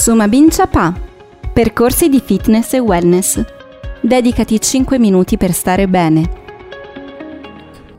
[0.00, 0.94] Sumabin Chapa.
[1.52, 3.42] Percorsi di fitness e wellness.
[4.00, 6.30] Dedicati 5 minuti per stare bene.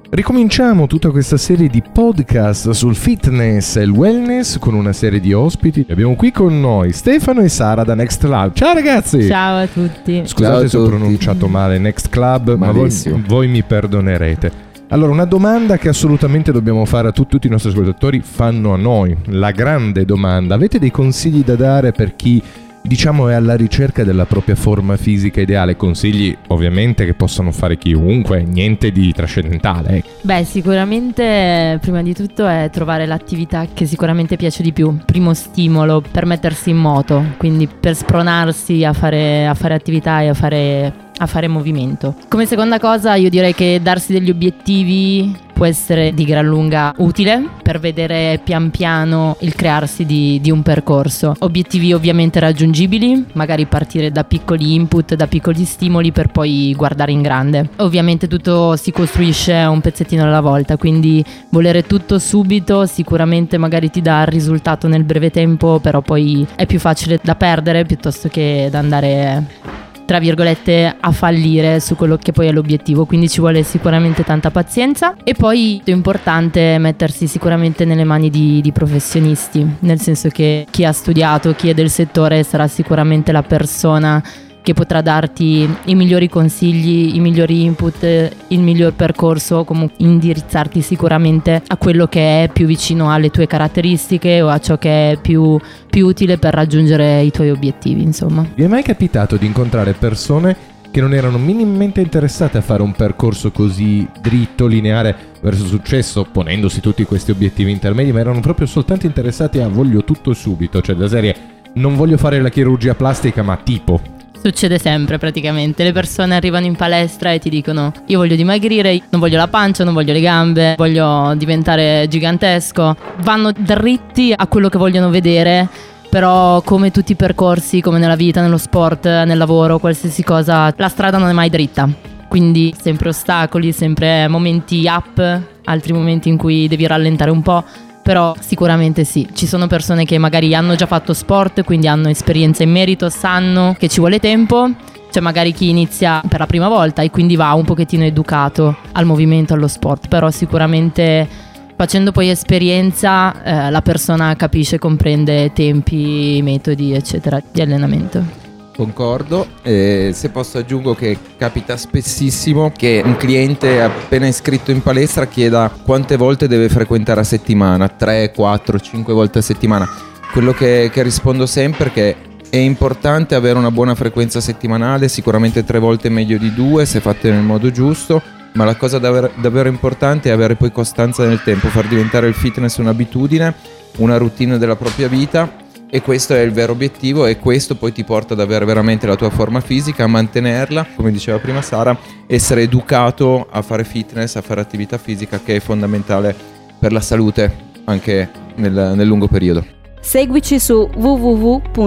[0.10, 5.34] Ricominciamo tutta questa serie di podcast sul fitness e il wellness con una serie di
[5.34, 5.86] ospiti.
[5.90, 8.54] Abbiamo qui con noi Stefano e Sara da Next Club.
[8.54, 9.28] Ciao ragazzi!
[9.28, 10.22] Ciao a tutti.
[10.26, 10.96] Scusate Ciao a se ho tutti.
[10.96, 13.22] pronunciato male Next Club, ma voi, Malissimo.
[13.28, 14.68] voi mi perdonerete.
[14.92, 18.78] Allora, una domanda che assolutamente dobbiamo fare a tu- tutti i nostri ascoltatori fanno a
[18.78, 19.16] noi.
[19.26, 20.56] La grande domanda.
[20.56, 22.42] Avete dei consigli da dare per chi,
[22.82, 25.76] diciamo, è alla ricerca della propria forma fisica ideale?
[25.76, 29.98] Consigli ovviamente che possano fare chiunque, niente di trascendentale.
[29.98, 30.08] ecco.
[30.22, 34.98] Beh, sicuramente prima di tutto è trovare l'attività che sicuramente piace di più.
[35.06, 40.30] Primo stimolo per mettersi in moto, quindi per spronarsi a fare, a fare attività e
[40.30, 42.16] a fare, a fare movimento.
[42.28, 47.44] Come seconda cosa io direi che darsi degli obiettivi può essere di gran lunga utile
[47.62, 51.36] per vedere pian piano il crearsi di, di un percorso.
[51.40, 57.22] Obiettivi ovviamente raggiungibili, magari partire da piccoli input, da piccoli stimoli per poi guardare in
[57.22, 57.72] grande.
[57.80, 64.02] Ovviamente tutto si costruisce un pezzettino alla volta, quindi volere tutto subito sicuramente magari ti
[64.02, 68.70] dà il risultato nel breve tempo, però poi è più facile da perdere piuttosto che
[68.72, 69.79] da andare
[70.10, 73.06] tra virgolette a fallire su quello che poi è l'obiettivo.
[73.06, 75.14] Quindi ci vuole sicuramente tanta pazienza.
[75.24, 80.84] E poi è importante mettersi sicuramente nelle mani di, di professionisti nel senso che chi
[80.84, 84.24] ha studiato chi è del settore sarà sicuramente la persona
[84.70, 88.04] che potrà darti i migliori consigli, i migliori input,
[88.50, 94.44] il miglior percorso, comunque indirizzarti sicuramente a quello che è più vicino alle tue caratteristiche
[94.44, 98.46] o a ciò che è più, più utile per raggiungere i tuoi obiettivi, insomma.
[98.54, 100.56] Vi è mai capitato di incontrare persone
[100.92, 106.28] che non erano minimamente interessate a fare un percorso così dritto, lineare verso il successo,
[106.32, 110.96] ponendosi tutti questi obiettivi intermedi, ma erano proprio soltanto interessati a voglio tutto subito, cioè
[110.96, 111.36] da serie
[111.74, 114.19] non voglio fare la chirurgia plastica, ma tipo.
[114.42, 119.20] Succede sempre praticamente, le persone arrivano in palestra e ti dicono io voglio dimagrire, non
[119.20, 124.78] voglio la pancia, non voglio le gambe, voglio diventare gigantesco, vanno dritti a quello che
[124.78, 125.68] vogliono vedere,
[126.10, 130.88] però come tutti i percorsi, come nella vita, nello sport, nel lavoro, qualsiasi cosa, la
[130.88, 131.90] strada non è mai dritta.
[132.30, 137.64] Quindi sempre ostacoli, sempre momenti up, altri momenti in cui devi rallentare un po'.
[138.10, 142.64] Però sicuramente sì, ci sono persone che magari hanno già fatto sport, quindi hanno esperienza
[142.64, 144.68] in merito, sanno che ci vuole tempo.
[145.12, 149.06] C'è magari chi inizia per la prima volta e quindi va un pochettino educato al
[149.06, 151.28] movimento, allo sport, però sicuramente
[151.76, 158.39] facendo poi esperienza eh, la persona capisce, comprende tempi, metodi, eccetera, di allenamento.
[158.80, 165.28] Concordo, e se posso aggiungo che capita spessissimo che un cliente appena iscritto in palestra
[165.28, 169.86] chieda quante volte deve frequentare a settimana, 3, 4, 5 volte a settimana.
[170.32, 172.16] Quello che, che rispondo sempre è che
[172.50, 177.30] è importante avere una buona frequenza settimanale, sicuramente tre volte meglio di due se fatte
[177.30, 178.22] nel modo giusto,
[178.54, 182.34] ma la cosa davvero, davvero importante è avere poi costanza nel tempo, far diventare il
[182.34, 183.54] fitness un'abitudine,
[183.98, 185.59] una routine della propria vita
[185.90, 189.16] e questo è il vero obiettivo e questo poi ti porta ad avere veramente la
[189.16, 194.42] tua forma fisica, a mantenerla, come diceva prima Sara, essere educato a fare fitness, a
[194.42, 196.36] fare attività fisica che è fondamentale
[196.78, 199.66] per la salute anche nel, nel lungo periodo.
[200.00, 201.78] Seguici su www.mboom.it.